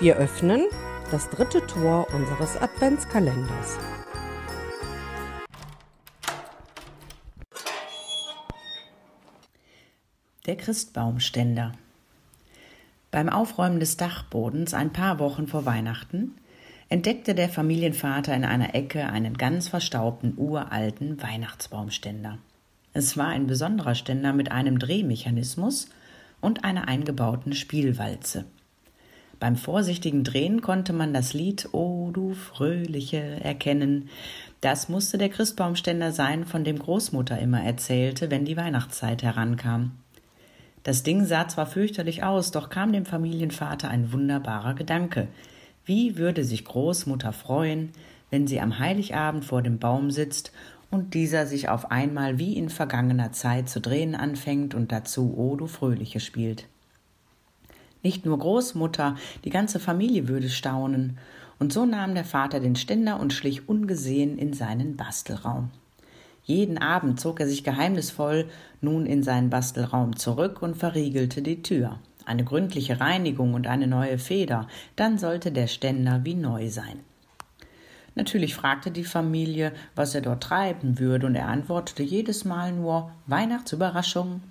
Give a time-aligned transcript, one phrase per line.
[0.00, 0.64] Wir öffnen
[1.12, 3.78] das dritte Tor unseres Adventskalenders.
[10.46, 11.72] Der Christbaumständer.
[13.12, 16.34] Beim Aufräumen des Dachbodens ein paar Wochen vor Weihnachten
[16.88, 22.38] entdeckte der Familienvater in einer Ecke einen ganz verstaubten uralten Weihnachtsbaumständer.
[22.94, 25.88] Es war ein besonderer Ständer mit einem Drehmechanismus
[26.40, 28.44] und einer eingebauten Spielwalze.
[29.44, 34.08] Beim vorsichtigen Drehen konnte man das Lied O du Fröhliche erkennen.
[34.62, 39.90] Das musste der Christbaumständer sein, von dem Großmutter immer erzählte, wenn die Weihnachtszeit herankam.
[40.82, 45.28] Das Ding sah zwar fürchterlich aus, doch kam dem Familienvater ein wunderbarer Gedanke.
[45.84, 47.90] Wie würde sich Großmutter freuen,
[48.30, 50.52] wenn sie am Heiligabend vor dem Baum sitzt
[50.90, 55.54] und dieser sich auf einmal wie in vergangener Zeit zu drehen anfängt und dazu O
[55.56, 56.66] du Fröhliche spielt.
[58.04, 61.18] Nicht nur Großmutter, die ganze Familie würde staunen.
[61.58, 65.70] Und so nahm der Vater den Ständer und schlich ungesehen in seinen Bastelraum.
[66.44, 68.46] Jeden Abend zog er sich geheimnisvoll
[68.82, 71.98] nun in seinen Bastelraum zurück und verriegelte die Tür.
[72.26, 77.00] Eine gründliche Reinigung und eine neue Feder, dann sollte der Ständer wie neu sein.
[78.14, 83.10] Natürlich fragte die Familie, was er dort treiben würde, und er antwortete jedes Mal nur
[83.26, 84.42] Weihnachtsüberraschung.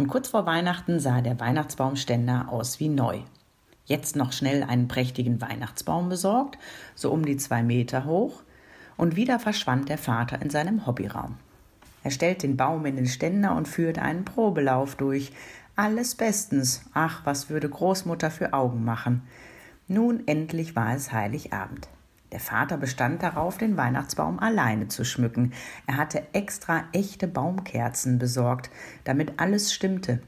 [0.00, 3.18] Und kurz vor Weihnachten sah der Weihnachtsbaumständer aus wie neu.
[3.84, 6.56] Jetzt noch schnell einen prächtigen Weihnachtsbaum besorgt,
[6.94, 8.40] so um die zwei Meter hoch,
[8.96, 11.36] und wieder verschwand der Vater in seinem Hobbyraum.
[12.02, 15.32] Er stellte den Baum in den Ständer und führte einen Probelauf durch.
[15.76, 16.80] Alles bestens.
[16.94, 19.20] Ach, was würde Großmutter für Augen machen.
[19.86, 21.88] Nun endlich war es Heiligabend.
[22.32, 25.52] Der Vater bestand darauf, den Weihnachtsbaum alleine zu schmücken.
[25.86, 28.70] Er hatte extra echte Baumkerzen besorgt,
[29.04, 30.20] damit alles stimmte.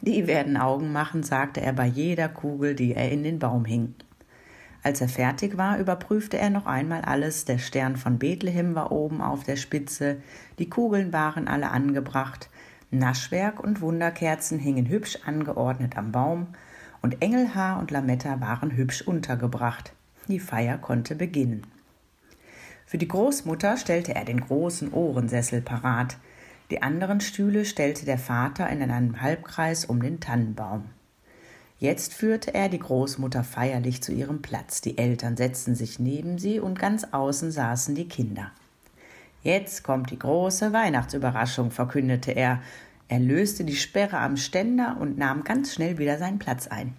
[0.00, 3.94] Die werden Augen machen, sagte er bei jeder Kugel, die er in den Baum hing.
[4.82, 7.44] Als er fertig war, überprüfte er noch einmal alles.
[7.44, 10.18] Der Stern von Bethlehem war oben auf der Spitze,
[10.58, 12.48] die Kugeln waren alle angebracht,
[12.92, 16.46] Naschwerk und Wunderkerzen hingen hübsch angeordnet am Baum,
[17.02, 19.92] und Engelhaar und Lametta waren hübsch untergebracht.
[20.28, 21.62] Die Feier konnte beginnen.
[22.84, 26.18] Für die Großmutter stellte er den großen Ohrensessel parat.
[26.70, 30.84] Die anderen Stühle stellte der Vater in einem Halbkreis um den Tannenbaum.
[31.78, 34.80] Jetzt führte er die Großmutter feierlich zu ihrem Platz.
[34.80, 38.50] Die Eltern setzten sich neben sie und ganz außen saßen die Kinder.
[39.42, 42.62] Jetzt kommt die große Weihnachtsüberraschung, verkündete er.
[43.08, 46.94] Er löste die Sperre am Ständer und nahm ganz schnell wieder seinen Platz ein.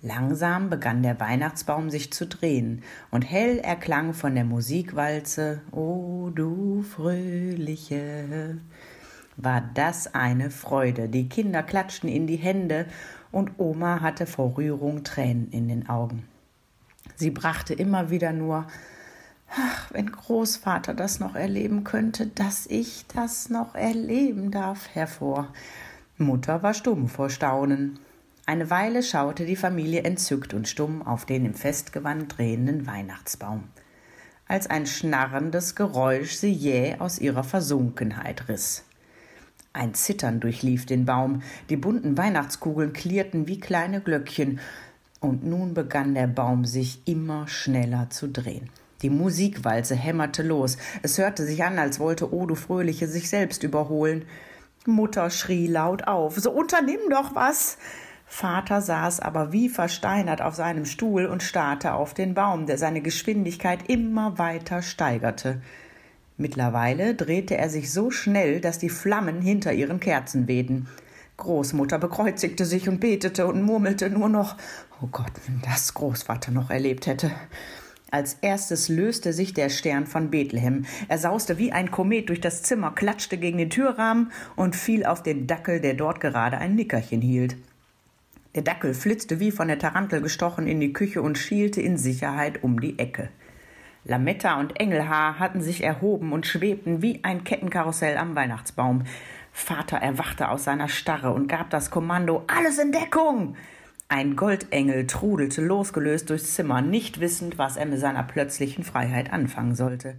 [0.00, 6.82] Langsam begann der Weihnachtsbaum sich zu drehen, und hell erklang von der Musikwalze O du
[6.82, 8.58] fröhliche.
[9.36, 11.08] War das eine Freude.
[11.08, 12.86] Die Kinder klatschten in die Hände
[13.32, 16.28] und Oma hatte vor Rührung Tränen in den Augen.
[17.16, 18.66] Sie brachte immer wieder nur
[19.50, 25.48] Ach, wenn Großvater das noch erleben könnte, dass ich das noch erleben darf, hervor.
[26.18, 27.98] Mutter war stumm vor Staunen.
[28.48, 33.64] Eine Weile schaute die Familie entzückt und stumm auf den im Festgewand drehenden Weihnachtsbaum,
[34.46, 38.86] als ein schnarrendes Geräusch sie jäh aus ihrer Versunkenheit riss.
[39.74, 44.60] Ein Zittern durchlief den Baum, die bunten Weihnachtskugeln klirrten wie kleine Glöckchen,
[45.20, 48.70] und nun begann der Baum sich immer schneller zu drehen.
[49.02, 50.78] Die Musikwalze hämmerte los.
[51.02, 54.24] Es hörte sich an, als wollte Odo Fröhliche sich selbst überholen.
[54.86, 56.38] Mutter schrie laut auf.
[56.38, 57.76] So unternimm doch was.
[58.30, 63.00] Vater saß aber wie versteinert auf seinem Stuhl und starrte auf den Baum, der seine
[63.00, 65.62] Geschwindigkeit immer weiter steigerte.
[66.36, 70.86] Mittlerweile drehte er sich so schnell, dass die Flammen hinter ihren Kerzen wehten.
[71.38, 74.56] Großmutter bekreuzigte sich und betete und murmelte nur noch
[75.02, 77.30] Oh Gott, wenn das Großvater noch erlebt hätte.
[78.10, 80.86] Als erstes löste sich der Stern von Bethlehem.
[81.08, 85.22] Er sauste wie ein Komet durch das Zimmer, klatschte gegen den Türrahmen und fiel auf
[85.22, 87.56] den Dackel, der dort gerade ein Nickerchen hielt.
[88.54, 92.62] Der Dackel flitzte wie von der Tarantel gestochen in die Küche und schielte in Sicherheit
[92.62, 93.28] um die Ecke.
[94.04, 99.04] Lametta und Engelhaar hatten sich erhoben und schwebten wie ein Kettenkarussell am Weihnachtsbaum.
[99.52, 103.56] Vater erwachte aus seiner Starre und gab das Kommando Alles in Deckung.
[104.08, 109.74] Ein Goldengel trudelte losgelöst durchs Zimmer, nicht wissend, was er mit seiner plötzlichen Freiheit anfangen
[109.74, 110.14] sollte.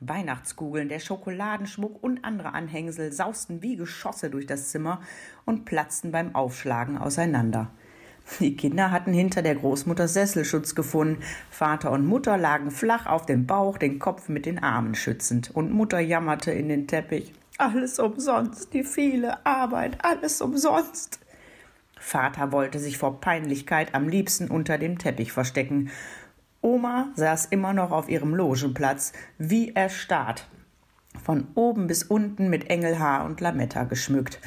[0.00, 5.00] Weihnachtskugeln, der Schokoladenschmuck und andere Anhängsel sausten wie Geschosse durch das Zimmer
[5.44, 7.70] und platzten beim Aufschlagen auseinander.
[8.40, 11.22] Die Kinder hatten hinter der Großmutter Sesselschutz gefunden.
[11.50, 15.50] Vater und Mutter lagen flach auf dem Bauch, den Kopf mit den Armen schützend.
[15.54, 17.32] Und Mutter jammerte in den Teppich.
[17.56, 21.20] Alles umsonst, die viele Arbeit, alles umsonst.
[21.98, 25.90] Vater wollte sich vor Peinlichkeit am liebsten unter dem Teppich verstecken.
[26.66, 30.48] Oma saß immer noch auf ihrem Logenplatz, wie erstarrt,
[31.22, 34.40] von oben bis unten mit Engelhaar und Lametta geschmückt.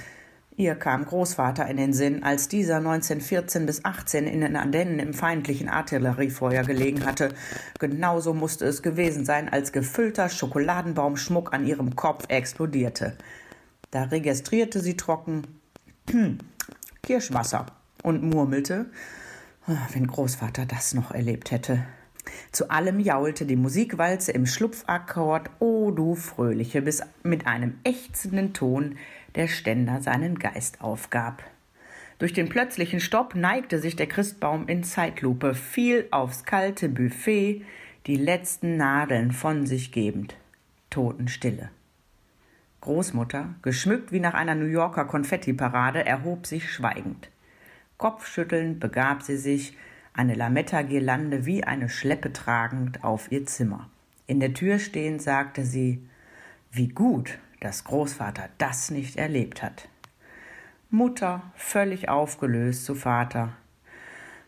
[0.57, 5.13] Ihr kam Großvater in den Sinn, als dieser 1914 bis 18 in den Ardennen im
[5.13, 7.33] feindlichen Artilleriefeuer gelegen hatte.
[7.79, 13.17] Genauso musste es gewesen sein, als gefüllter Schokoladenbaumschmuck an ihrem Kopf explodierte.
[13.91, 15.43] Da registrierte sie trocken
[17.01, 17.67] Kirschwasser
[18.03, 18.87] und murmelte,
[19.67, 21.85] ah, wenn Großvater das noch erlebt hätte.
[22.51, 28.97] Zu allem jaulte die Musikwalze im Schlupfakkord O du Fröhliche, bis mit einem ächzenden Ton
[29.35, 31.43] der Ständer seinen Geist aufgab.
[32.17, 37.63] Durch den plötzlichen Stopp neigte sich der Christbaum in Zeitlupe, fiel aufs kalte Buffet,
[38.07, 40.35] die letzten Nadeln von sich gebend.
[40.89, 41.69] Totenstille.
[42.81, 47.29] Großmutter, geschmückt wie nach einer New Yorker Konfettiparade, erhob sich schweigend.
[47.97, 49.77] Kopfschüttelnd begab sie sich,
[50.13, 53.89] eine Lametta-Girlande wie eine Schleppe tragend, auf ihr Zimmer.
[54.27, 56.07] In der Tür stehend sagte sie:
[56.71, 59.87] Wie gut, dass Großvater das nicht erlebt hat.
[60.89, 63.53] Mutter völlig aufgelöst zu Vater.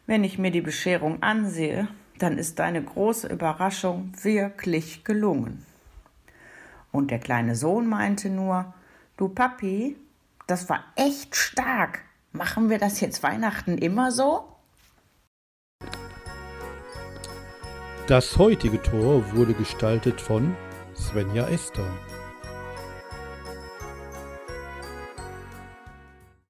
[0.07, 1.87] Wenn ich mir die Bescherung ansehe,
[2.17, 5.65] dann ist deine große Überraschung wirklich gelungen.
[6.91, 8.73] Und der kleine Sohn meinte nur,
[9.17, 9.95] du Papi,
[10.47, 12.01] das war echt stark.
[12.33, 14.45] Machen wir das jetzt Weihnachten immer so?
[18.11, 20.53] Das heutige Tor wurde gestaltet von
[20.93, 21.89] Svenja Esther.